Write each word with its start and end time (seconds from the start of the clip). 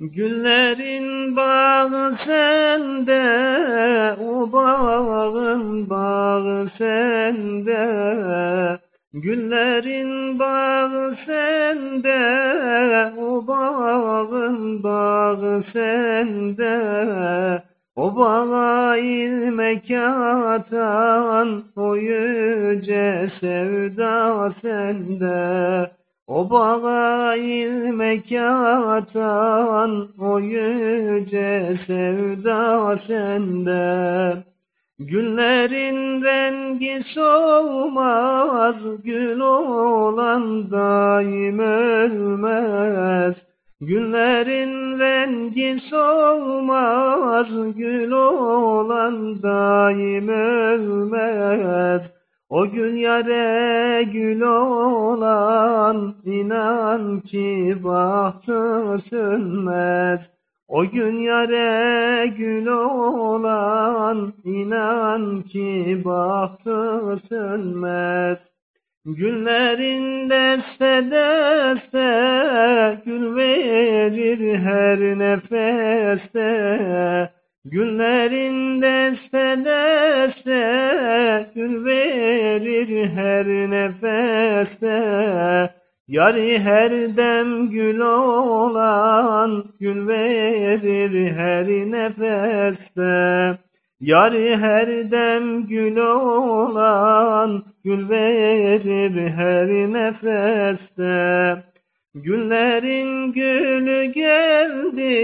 Güllerin 0.00 1.36
bağı 1.36 2.16
sende, 2.26 3.22
o 4.22 4.52
bağın 4.52 5.90
bağı 5.90 6.68
sende. 6.78 7.84
Güllerin 9.12 10.38
bağı 10.38 11.16
sende, 11.26 12.20
o 13.18 13.46
bağın 13.46 14.82
bağı 14.82 15.64
sende. 15.72 16.72
O 17.96 18.16
bağa 18.16 18.96
ilmek 18.96 19.90
atan, 19.90 21.64
o 21.76 21.96
yüce 21.96 23.30
sevda 23.40 24.52
sende. 24.62 25.99
O 26.30 26.50
bağa 26.50 27.36
ilmek 27.36 28.32
atan, 28.32 30.08
o 30.20 30.40
yüce 30.40 31.78
sevda 31.86 32.98
sende. 33.06 34.36
Günlerin 34.98 36.22
rengi 36.24 37.02
solmaz, 37.14 38.76
gül 39.04 39.40
olan 39.40 40.70
daim 40.70 41.58
ölmez. 41.58 43.36
Günlerin 43.80 44.98
rengi 44.98 45.80
solmaz, 45.90 47.48
gül 47.76 48.10
olan 48.10 49.42
daim 49.42 50.28
ölmez. 50.28 52.19
O 52.50 52.70
gün 52.70 52.96
yare 52.96 54.02
gül 54.02 54.40
olan 54.40 56.14
inan 56.24 57.20
ki 57.20 57.76
bahtı 57.84 58.98
sönmez. 59.10 60.20
O 60.68 60.86
gün 60.86 61.20
yare 61.20 62.26
gül 62.26 62.66
olan 62.66 64.32
inan 64.44 65.42
ki 65.42 66.02
bahtı 66.04 67.18
sönmez. 67.28 68.38
Günlerin 69.04 70.30
deste 70.30 71.10
deste 71.10 72.08
gül 73.04 73.36
verir 73.36 74.58
her 74.58 74.98
nefeste. 75.18 76.50
Günlerin 77.64 78.82
deste 78.82 79.64
deste 79.64 81.50
gül 81.54 81.84
verir 81.84 83.08
her 83.08 83.46
nefeste. 83.46 85.00
Yari 86.08 86.58
her 86.58 87.16
dem 87.16 87.70
gül 87.70 88.00
olan 88.00 89.64
gül 89.80 90.08
verir 90.08 91.32
her 91.32 91.66
nefeste. 91.66 93.58
Yari 94.00 94.56
her 94.56 95.10
dem 95.10 95.66
gül 95.66 95.96
olan 95.96 97.64
gül 97.84 98.08
verir 98.08 99.28
her 99.28 99.68
nefeste. 99.68 101.69
Günlerin 102.14 103.32
gülü 103.32 104.12
geldi, 104.12 105.14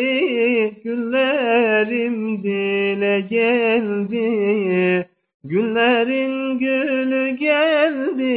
günlerim 0.84 2.42
dile 2.42 3.20
geldi. 3.20 5.08
Günlerin 5.44 6.58
gülü 6.58 7.36
geldi, 7.36 8.32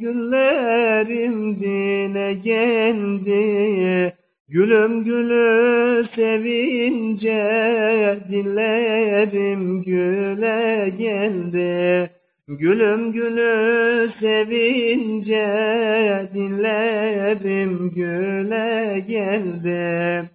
günlerim 0.00 1.60
dile 1.60 2.34
geldi. 2.34 4.14
Gülüm 4.48 5.04
gülü 5.04 6.06
sevince 6.16 7.40
dillerim 8.30 9.82
güle 9.82 10.92
geldi. 10.98 12.11
Gülüm 12.48 13.12
gülü 13.12 14.10
sevince 14.20 15.46
dillerim 16.34 17.90
güle 17.90 19.04
geldi. 19.08 20.30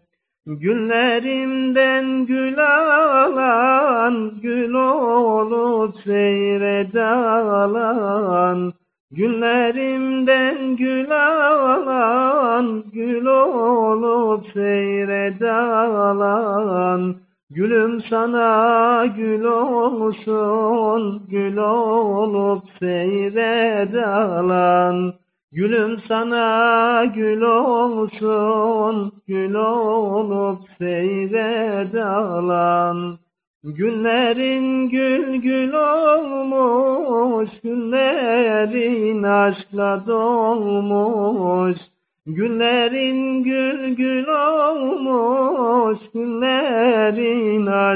Günlerimden 0.45 2.25
gül 2.25 2.59
alan, 2.59 4.31
gül 4.41 4.73
olup 4.73 5.95
seyret 6.06 6.95
alan. 6.95 8.74
Günlerimden 9.12 10.75
gül 10.75 11.12
alan, 11.12 12.84
gül 12.94 13.25
olup 13.25 14.45
seyret 14.53 15.41
alan. 15.41 17.26
Gülüm 17.57 18.01
sana 18.01 19.06
gül 19.06 19.44
olsun, 19.45 21.23
gül 21.29 21.57
olup 21.57 22.63
seyret 22.79 23.95
alan. 24.07 25.13
Gülüm 25.51 26.00
sana 26.07 27.06
gül 27.06 27.41
olsun, 27.41 29.12
gül 29.28 29.53
olup 29.53 30.59
seyret 30.78 31.95
alan. 31.95 33.19
Günlerin 33.63 34.89
gül 34.89 35.35
gül 35.35 35.74
olmuş, 35.74 37.50
günlerin 37.63 39.24
aşkla 39.24 40.03
dolmuş. 40.07 41.78
Günlerin 42.25 43.44
gül 43.44 43.95
gül 43.95 44.28
olmuş, 44.28 45.47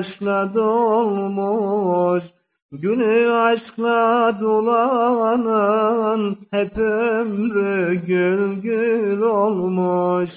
aşkla 0.02 0.54
dolmuş. 0.54 2.24
Günü 2.72 3.32
aşkla 3.32 4.38
dolanın, 4.42 6.38
hep 6.52 6.78
ömrü 6.78 7.96
gül 8.06 8.62
gül 8.62 9.22
olmuş. 9.22 10.30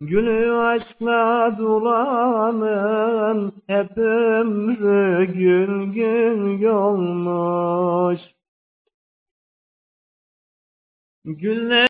Günü 0.00 0.52
aşkla 0.52 1.56
dolanın, 1.58 3.52
hep 3.66 3.98
ömrü 3.98 5.24
gül 5.32 5.92
gül 5.92 6.64
olmuş. 6.64 8.20
Günler 11.24 11.86